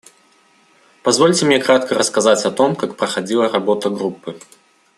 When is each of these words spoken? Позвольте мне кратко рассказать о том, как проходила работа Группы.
Позвольте 1.03 1.45
мне 1.45 1.59
кратко 1.59 1.93
рассказать 1.93 2.43
о 2.45 2.49
том, 2.49 2.75
как 2.75 2.97
проходила 2.97 3.47
работа 3.49 3.91
Группы. 3.91 4.35